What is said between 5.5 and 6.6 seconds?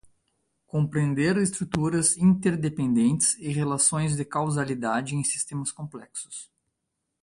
complexos.